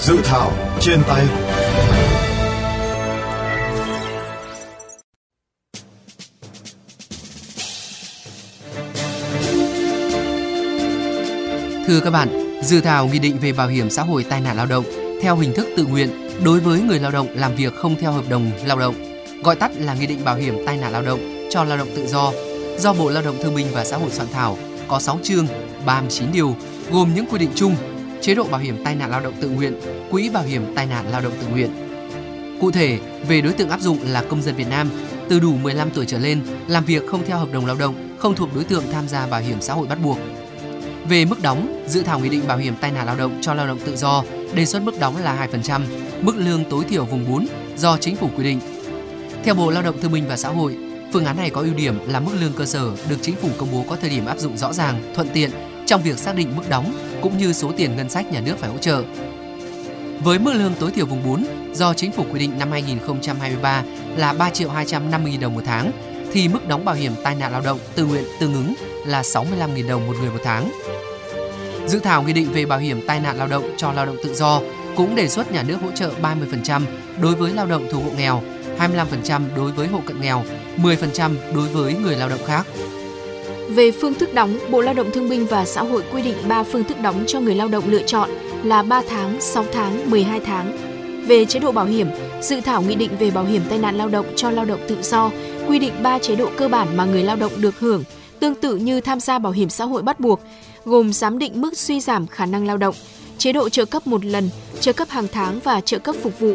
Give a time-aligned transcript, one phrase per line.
[0.00, 1.26] Dự thảo trên tay.
[11.86, 14.66] Thưa các bạn, dự thảo nghị định về bảo hiểm xã hội tai nạn lao
[14.66, 14.84] động
[15.22, 16.10] theo hình thức tự nguyện
[16.44, 18.94] đối với người lao động làm việc không theo hợp đồng lao động,
[19.42, 22.06] gọi tắt là Nghị định bảo hiểm tai nạn lao động cho lao động tự
[22.06, 22.32] do,
[22.78, 25.46] do Bộ Lao động Thương binh và Xã hội soạn thảo, có 6 chương,
[25.86, 26.56] 39 điều,
[26.90, 27.76] gồm những quy định chung,
[28.20, 29.80] chế độ bảo hiểm tai nạn lao động tự nguyện,
[30.10, 31.70] quỹ bảo hiểm tai nạn lao động tự nguyện.
[32.60, 34.90] Cụ thể, về đối tượng áp dụng là công dân Việt Nam
[35.28, 38.34] từ đủ 15 tuổi trở lên, làm việc không theo hợp đồng lao động, không
[38.34, 40.18] thuộc đối tượng tham gia bảo hiểm xã hội bắt buộc.
[41.08, 43.66] Về mức đóng, dự thảo nghị định bảo hiểm tai nạn lao động cho lao
[43.66, 45.80] động tự do đề xuất mức đóng là 2%,
[46.22, 48.60] mức lương tối thiểu vùng 4 do chính phủ quy định.
[49.44, 50.76] Theo Bộ Lao động Thương binh và Xã hội,
[51.12, 53.72] phương án này có ưu điểm là mức lương cơ sở được chính phủ công
[53.72, 55.50] bố có thời điểm áp dụng rõ ràng, thuận tiện
[55.86, 58.70] trong việc xác định mức đóng cũng như số tiền ngân sách nhà nước phải
[58.70, 59.02] hỗ trợ.
[60.24, 63.82] Với mức lương tối thiểu vùng 4 do chính phủ quy định năm 2023
[64.16, 65.92] là 3 triệu 250 000 đồng một tháng
[66.32, 68.74] thì mức đóng bảo hiểm tai nạn lao động tự nguyện tương ứng
[69.06, 70.72] là 65.000 đồng một người một tháng.
[71.86, 74.34] Dự thảo nghị định về bảo hiểm tai nạn lao động cho lao động tự
[74.34, 74.60] do
[74.96, 76.82] cũng đề xuất nhà nước hỗ trợ 30%
[77.20, 78.42] đối với lao động thuộc hộ nghèo,
[78.78, 80.44] 25% đối với hộ cận nghèo,
[80.76, 82.66] 10% đối với người lao động khác.
[83.68, 86.62] Về phương thức đóng, Bộ Lao động Thương binh và Xã hội quy định 3
[86.62, 88.30] phương thức đóng cho người lao động lựa chọn
[88.64, 90.92] là 3 tháng, 6 tháng, 12 tháng.
[91.26, 92.06] Về chế độ bảo hiểm,
[92.40, 94.96] dự thảo nghị định về bảo hiểm tai nạn lao động cho lao động tự
[95.02, 95.30] do
[95.68, 98.04] quy định 3 chế độ cơ bản mà người lao động được hưởng,
[98.40, 100.40] tương tự như tham gia bảo hiểm xã hội bắt buộc,
[100.84, 102.94] gồm giám định mức suy giảm khả năng lao động,
[103.38, 104.50] chế độ trợ cấp một lần,
[104.80, 106.54] trợ cấp hàng tháng và trợ cấp phục vụ,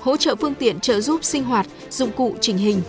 [0.00, 2.82] hỗ trợ phương tiện trợ giúp sinh hoạt, dụng cụ chỉnh hình.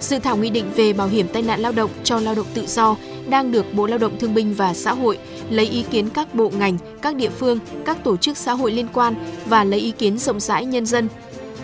[0.00, 2.66] Dự thảo nghị định về bảo hiểm tai nạn lao động cho lao động tự
[2.66, 2.96] do
[3.28, 5.18] đang được Bộ Lao động Thương binh và Xã hội
[5.50, 8.88] lấy ý kiến các bộ ngành, các địa phương, các tổ chức xã hội liên
[8.92, 9.14] quan
[9.46, 11.08] và lấy ý kiến rộng rãi nhân dân.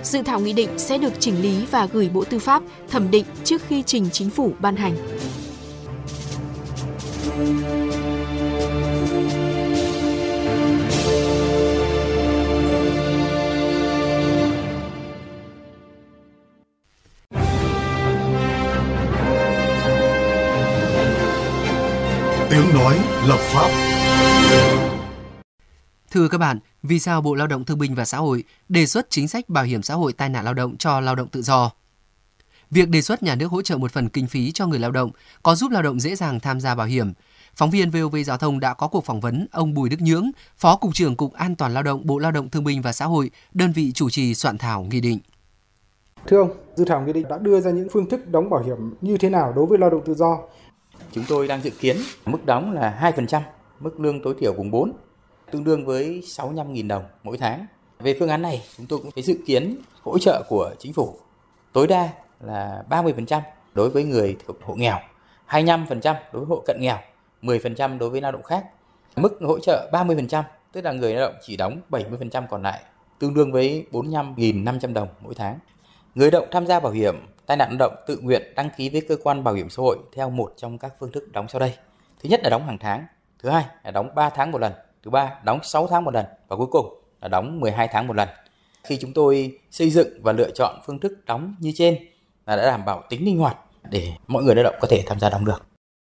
[0.02, 3.24] Dự thảo nghị định sẽ được chỉnh lý và gửi Bộ Tư pháp thẩm định
[3.44, 4.96] trước khi trình chính phủ ban hành.
[22.62, 23.70] Tiếng nói lập pháp
[26.10, 29.06] Thưa các bạn, vì sao Bộ Lao động Thương binh và Xã hội đề xuất
[29.10, 31.70] chính sách bảo hiểm xã hội tai nạn lao động cho lao động tự do?
[32.70, 35.10] Việc đề xuất nhà nước hỗ trợ một phần kinh phí cho người lao động
[35.42, 37.12] có giúp lao động dễ dàng tham gia bảo hiểm.
[37.54, 40.76] Phóng viên VOV Giao thông đã có cuộc phỏng vấn ông Bùi Đức Nhưỡng, Phó
[40.76, 43.30] Cục trưởng Cục An toàn Lao động Bộ Lao động Thương binh và Xã hội,
[43.54, 45.18] đơn vị chủ trì soạn thảo nghị định.
[46.26, 48.94] Thưa ông, dự thảo nghị định đã đưa ra những phương thức đóng bảo hiểm
[49.00, 50.38] như thế nào đối với lao động tự do?
[51.12, 53.40] Chúng tôi đang dự kiến mức đóng là 2%,
[53.80, 54.92] mức lương tối thiểu vùng 4,
[55.50, 57.66] tương đương với 65.000 đồng mỗi tháng.
[57.98, 61.16] Về phương án này, chúng tôi cũng phải dự kiến hỗ trợ của chính phủ
[61.72, 62.08] tối đa
[62.40, 63.40] là 30%
[63.74, 64.98] đối với người thuộc hộ nghèo,
[65.48, 66.98] 25% đối với hộ cận nghèo,
[67.42, 68.64] 10% đối với lao động khác.
[69.16, 70.42] Mức hỗ trợ 30%,
[70.72, 72.80] tức là người lao động chỉ đóng 70% còn lại,
[73.18, 75.58] tương đương với 45.500 đồng mỗi tháng.
[76.14, 79.00] Người động tham gia bảo hiểm tai nạn lao động tự nguyện đăng ký với
[79.00, 81.74] cơ quan bảo hiểm xã hội theo một trong các phương thức đóng sau đây.
[82.22, 83.06] Thứ nhất là đóng hàng tháng,
[83.38, 84.72] thứ hai là đóng 3 tháng một lần,
[85.02, 88.16] thứ ba đóng 6 tháng một lần và cuối cùng là đóng 12 tháng một
[88.16, 88.28] lần.
[88.84, 91.98] Khi chúng tôi xây dựng và lựa chọn phương thức đóng như trên
[92.46, 93.56] là đã đảm bảo tính linh hoạt
[93.90, 95.66] để mọi người lao động có thể tham gia đóng được.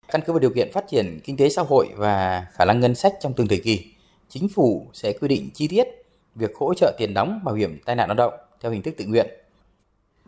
[0.08, 2.94] Căn cứ vào điều kiện phát triển kinh tế xã hội và khả năng ngân
[2.94, 3.94] sách trong từng thời kỳ,
[4.28, 5.86] chính phủ sẽ quy định chi tiết
[6.34, 9.04] việc hỗ trợ tiền đóng bảo hiểm tai nạn lao động theo hình thức tự
[9.04, 9.26] nguyện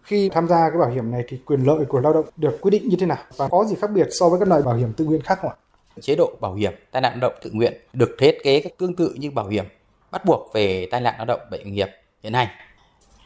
[0.02, 2.70] khi tham gia cái bảo hiểm này thì quyền lợi của lao động được quy
[2.70, 4.92] định như thế nào và có gì khác biệt so với các loại bảo hiểm
[4.92, 5.56] tự nguyện khác không ạ?
[6.00, 9.14] Chế độ bảo hiểm, tai nạn lao động tự nguyện được thiết kế tương tự
[9.16, 9.64] như bảo hiểm,
[10.10, 11.88] bắt buộc về tai nạn lao động bệnh nghiệp
[12.22, 12.48] hiện hành.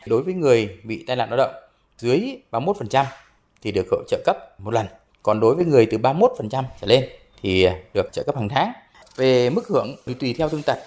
[0.06, 1.54] Đối với người bị tai nạn lao động
[1.98, 3.04] dưới 31%
[3.62, 4.86] thì được hỗ trợ cấp một lần.
[5.22, 7.08] Còn đối với người từ 31% trở lên
[7.42, 8.72] thì được trợ cấp hàng tháng.
[9.16, 10.78] Về mức hưởng thì tùy theo thương tật.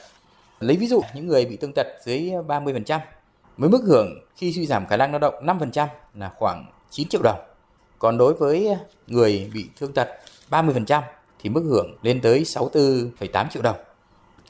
[0.60, 3.00] Lấy ví dụ, những người bị thương tật dưới 30%
[3.58, 7.22] với mức hưởng khi suy giảm khả năng lao động 5% là khoảng 9 triệu
[7.22, 7.40] đồng.
[8.00, 8.78] Còn đối với
[9.08, 10.08] người bị thương tật
[10.50, 11.02] 30%
[11.40, 13.76] thì mức hưởng lên tới 64,8 triệu đồng.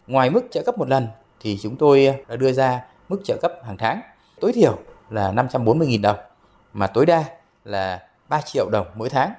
[0.08, 1.08] Ngoài mức trợ cấp một lần
[1.40, 4.02] thì chúng tôi đã đưa ra mức trợ cấp hàng tháng
[4.42, 4.78] tối thiểu
[5.10, 6.18] là 540.000 đồng
[6.74, 7.24] mà tối đa
[7.66, 9.34] là 3 triệu đồng mỗi tháng.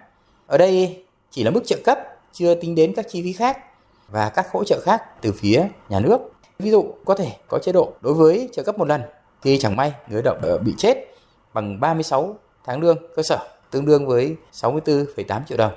[0.46, 1.98] Ở đây chỉ là mức trợ cấp
[2.32, 3.58] chưa tính đến các chi phí khác
[4.08, 6.18] và các hỗ trợ khác từ phía nhà nước.
[6.58, 9.02] Ví dụ có thể có chế độ đối với trợ cấp một lần
[9.42, 10.94] thì chẳng may người lao động bị chết
[11.54, 15.72] bằng 36 tháng lương cơ sở tương đương với 64,8 triệu đồng.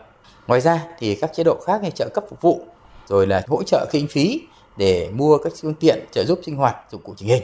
[0.48, 2.62] Ngoài ra thì các chế độ khác như trợ cấp phục vụ,
[3.08, 4.42] rồi là hỗ trợ kinh phí
[4.78, 7.44] để mua các phương tiện trợ giúp sinh hoạt, dụng cụ trình hình.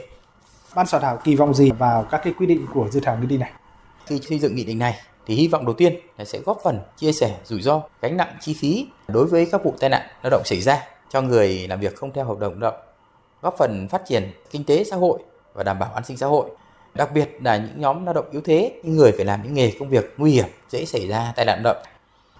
[0.74, 3.26] Ban soạn thảo kỳ vọng gì vào các cái quy định của dự thảo nghị
[3.26, 3.52] định này?
[4.06, 4.94] Khi xây dựng nghị định này
[5.26, 8.36] thì hy vọng đầu tiên là sẽ góp phần chia sẻ rủi ro, gánh nặng
[8.40, 11.80] chi phí đối với các vụ tai nạn lao động xảy ra cho người làm
[11.80, 12.80] việc không theo hợp đồng lao động,
[13.42, 15.18] góp phần phát triển kinh tế xã hội
[15.58, 16.50] và đảm bảo an sinh xã hội.
[16.94, 19.72] Đặc biệt là những nhóm lao động yếu thế, những người phải làm những nghề
[19.78, 21.82] công việc nguy hiểm, dễ xảy ra tai nạn lao động.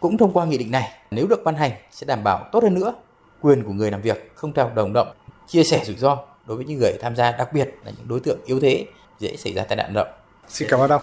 [0.00, 2.74] Cũng thông qua nghị định này, nếu được ban hành sẽ đảm bảo tốt hơn
[2.74, 2.94] nữa
[3.40, 5.08] quyền của người làm việc không theo hợp đồng động,
[5.46, 8.20] chia sẻ rủi ro đối với những người tham gia, đặc biệt là những đối
[8.20, 8.86] tượng yếu thế
[9.18, 10.14] dễ xảy ra tai nạn lao động.
[10.48, 11.02] Xin cảm ơn ông.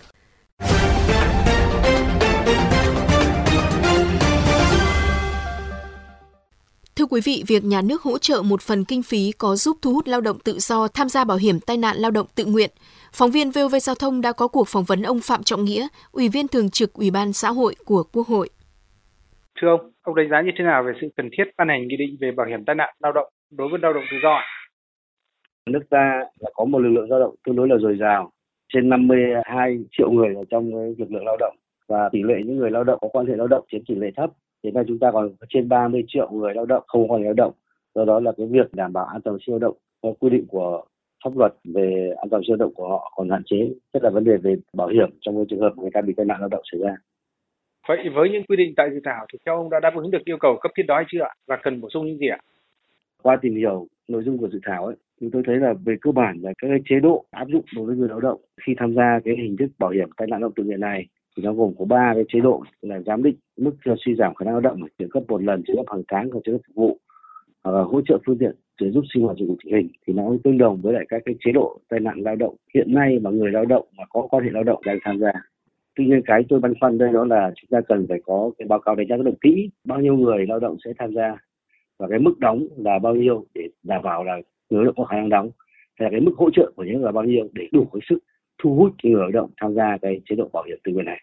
[7.06, 9.94] Thưa quý vị, việc nhà nước hỗ trợ một phần kinh phí có giúp thu
[9.94, 12.70] hút lao động tự do tham gia bảo hiểm tai nạn lao động tự nguyện.
[13.14, 16.30] Phóng viên VOV Giao thông đã có cuộc phỏng vấn ông Phạm Trọng Nghĩa, Ủy
[16.34, 18.50] viên Thường trực Ủy ban xã hội của Quốc hội.
[19.62, 21.98] Thưa ông, ông đánh giá như thế nào về sự cần thiết ban hành nghị
[21.98, 24.40] định về bảo hiểm tai nạn lao động đối với lao động tự do?
[25.70, 28.32] Nước ta là có một lực lượng lao động tương đối là dồi dào,
[28.74, 30.66] trên 52 triệu người ở trong
[30.98, 31.56] lực lượng lao động
[31.88, 34.12] và tỷ lệ những người lao động có quan hệ lao động chiếm tỷ lệ
[34.16, 34.30] thấp
[34.66, 37.54] hiện nay chúng ta còn trên 30 triệu người lao động không có lao động
[37.96, 40.84] do đó là cái việc đảm bảo an toàn siêu động theo quy định của
[41.24, 43.58] pháp luật về an toàn siêu động của họ còn hạn chế
[43.94, 46.26] nhất là vấn đề về bảo hiểm trong cái trường hợp người ta bị tai
[46.26, 46.96] nạn lao động xảy ra
[47.88, 50.26] Vậy với những quy định tại dự thảo thì theo ông đã đáp ứng được
[50.26, 51.20] yêu cầu cấp thiết đó hay chưa?
[51.48, 52.40] Và cần bổ sung những gì ạ?
[53.24, 56.12] Qua tìm hiểu nội dung của dự thảo ấy, chúng tôi thấy là về cơ
[56.12, 58.96] bản là các cái chế độ áp dụng đối với người lao động khi tham
[58.96, 61.06] gia cái hình thức bảo hiểm tai nạn lao động tự nguyện này
[61.38, 64.46] thì nó gồm có ba cái chế độ là giám định mức suy giảm khả
[64.46, 66.76] năng lao động trợ cấp một lần trợ cấp hàng tháng và trợ cấp phục
[66.76, 67.00] vụ,
[67.64, 70.14] hoặc là hỗ trợ phương tiện trợ giúp sinh hoạt dụng cụ thị hình thì
[70.14, 72.56] nó tương đồng với lại các cái chế độ tai nạn lao động.
[72.74, 75.32] Hiện nay mà người lao động mà có quan hệ lao động đang tham gia,
[75.96, 78.68] tuy nhiên cái tôi băn khoăn đây đó là chúng ta cần phải có cái
[78.68, 81.38] báo cáo đánh giá được kỹ bao nhiêu người lao động sẽ tham gia
[82.00, 84.34] và cái mức đóng là bao nhiêu để đảm bảo là
[84.70, 85.52] người lao động có khả năng đóng,
[85.96, 88.02] hay là cái mức hỗ trợ của những người là bao nhiêu để đủ cái
[88.10, 88.20] sức
[88.66, 91.22] thu hút người lao động tham gia cái chế độ bảo hiểm tự nguyện này.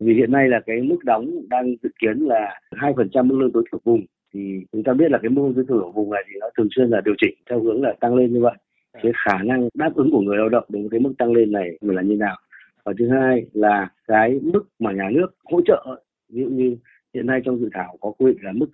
[0.00, 3.36] Vì hiện nay là cái mức đóng đang dự kiến là hai phần trăm mức
[3.38, 4.00] lương tối thiểu vùng
[4.34, 6.68] thì chúng ta biết là cái mức lương tối thiểu vùng này thì nó thường
[6.70, 8.54] xuyên là điều chỉnh theo hướng là tăng lên như vậy.
[9.02, 11.52] Cái khả năng đáp ứng của người lao động đối với cái mức tăng lên
[11.52, 12.36] này là như nào?
[12.84, 15.84] Và thứ hai là cái mức mà nhà nước hỗ trợ
[16.32, 16.76] ví dụ như
[17.14, 18.70] hiện nay trong dự thảo có quy định là mức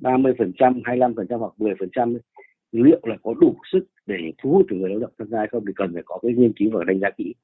[0.00, 2.18] 30%, 25% hoặc 10%
[2.72, 5.48] liệu là có đủ sức để thu hút được người lao động tham gia hay
[5.48, 7.34] không thì cần phải có cái nghiên cứu và đánh giá kỹ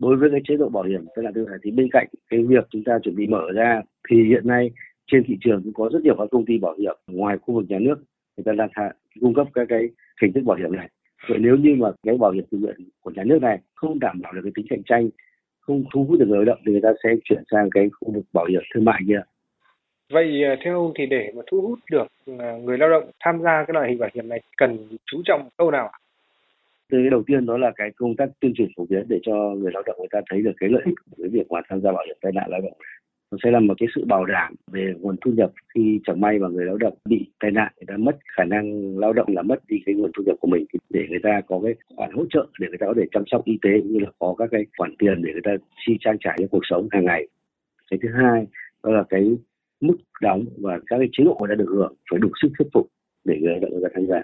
[0.00, 2.66] đối với cái chế độ bảo hiểm tai nạn thương thì bên cạnh cái việc
[2.70, 4.70] chúng ta chuẩn bị mở ra, thì hiện nay
[5.12, 7.64] trên thị trường cũng có rất nhiều các công ty bảo hiểm ngoài khu vực
[7.68, 7.96] nhà nước,
[8.36, 9.82] người ta đang cung cấp các cái
[10.22, 10.88] hình thức bảo hiểm này
[11.28, 14.20] vậy nếu như mà cái bảo hiểm tự nguyện của nhà nước này không đảm
[14.22, 15.08] bảo được cái tính cạnh tranh,
[15.60, 18.12] không thu hút được người lao động, thì người ta sẽ chuyển sang cái khu
[18.12, 19.20] vực bảo hiểm thương mại kia
[20.12, 22.06] Vậy ờ, theo ông thì để mà thu hút được
[22.38, 25.48] ờ, người lao động tham gia cái loại hình bảo hiểm này cần chú trọng
[25.56, 25.98] câu nào ạ?
[26.90, 29.72] Cái đầu tiên đó là cái công tác tuyên truyền phổ biến để cho người
[29.74, 31.92] lao động người ta thấy được cái lợi ích của cái việc mà tham gia
[31.92, 32.78] bảo hiểm tai nạn lao động.
[33.30, 36.38] Nó sẽ là một cái sự bảo đảm về nguồn thu nhập khi chẳng may
[36.38, 39.42] mà người lao động bị tai nạn, người ta mất khả năng lao động là
[39.42, 40.64] mất đi cái nguồn thu nhập của mình.
[40.90, 43.44] Để người ta có cái khoản hỗ trợ, để người ta có thể chăm sóc
[43.44, 45.50] y tế cũng như là có các cái khoản tiền để người ta
[45.86, 47.28] chi trang trải cho cuộc sống hàng ngày.
[47.90, 48.46] Cái thứ hai,
[48.82, 49.30] đó là cái
[49.80, 52.68] mức đóng và các cái chế độ người ta được hưởng phải đủ sức thuyết
[52.74, 52.86] phục
[53.24, 54.22] để người lao động người ta tham gia.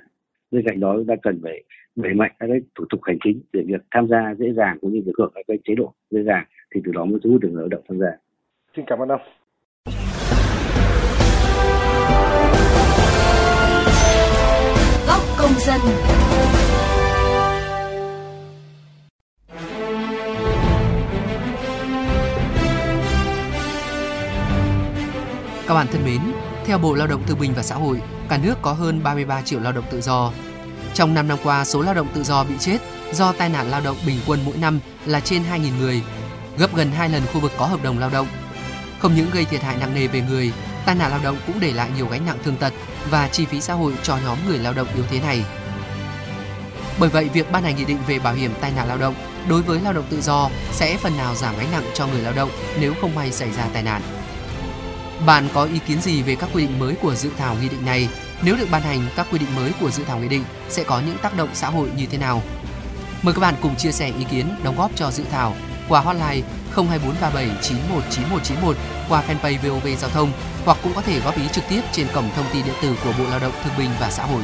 [0.51, 1.63] Bên cạnh đó, chúng ta cần phải
[1.97, 4.93] đẩy mạnh các cái thủ tục hành chính để việc tham gia dễ dàng cũng
[4.93, 7.41] như việc hưởng các cái chế độ dễ dàng thì từ đó mới thu hút
[7.41, 8.11] được người lao động tham gia.
[8.77, 9.21] Xin cảm ơn ông.
[15.09, 15.81] Góc công dân.
[25.69, 26.21] Các bạn thân mến,
[26.67, 27.97] theo Bộ Lao động Thương binh và Xã hội,
[28.29, 30.33] cả nước có hơn 33 triệu lao động tự do.
[30.97, 32.79] Trong 5 năm qua, số lao động tự do bị chết
[33.13, 36.03] do tai nạn lao động bình quân mỗi năm là trên 2.000 người,
[36.59, 38.27] gấp gần 2 lần khu vực có hợp đồng lao động.
[38.99, 40.53] Không những gây thiệt hại nặng nề về người,
[40.87, 42.73] tai nạn lao động cũng để lại nhiều gánh nặng thương tật
[43.11, 45.45] và chi phí xã hội cho nhóm người lao động yếu thế này.
[46.99, 49.15] Bởi vậy, việc ban hành nghị định về bảo hiểm tai nạn lao động
[49.49, 52.33] đối với lao động tự do sẽ phần nào giảm gánh nặng cho người lao
[52.33, 52.51] động
[52.81, 54.03] nếu không may xảy ra tai nạn.
[55.27, 57.85] Bạn có ý kiến gì về các quy định mới của dự thảo nghị định
[57.85, 58.09] này?
[58.43, 61.01] Nếu được ban hành, các quy định mới của dự thảo nghị định sẽ có
[61.07, 62.43] những tác động xã hội như thế nào?
[63.23, 65.55] Mời các bạn cùng chia sẻ ý kiến, đóng góp cho dự thảo
[65.89, 66.43] qua hotline
[66.75, 68.77] 02437 919191
[69.09, 70.33] qua fanpage VOV Giao thông
[70.65, 73.13] hoặc cũng có thể góp ý trực tiếp trên cổng thông tin điện tử của
[73.19, 74.43] Bộ Lao động Thương binh và Xã hội.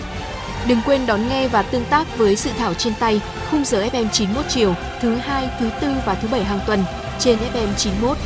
[0.66, 3.20] Đừng quên đón nghe và tương tác với dự thảo trên tay
[3.50, 6.84] khung giờ FM 91 chiều thứ hai, thứ tư và thứ bảy hàng tuần
[7.18, 8.16] trên FM 91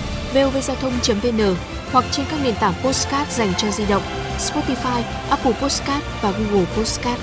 [0.45, 1.57] vovgiao thông.vn
[1.93, 4.03] hoặc trên các nền tảng podcast dành cho di động
[4.39, 7.21] Spotify, Apple Podcast và Google Podcast.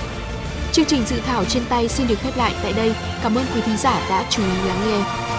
[0.71, 2.93] Chương trình dự thảo trên tay xin được khép lại tại đây.
[3.23, 5.32] Cảm ơn quý thính giả đã chú ý lắng nghe.